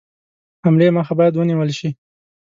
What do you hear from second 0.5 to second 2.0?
حملې مخه باید ونیوله شي.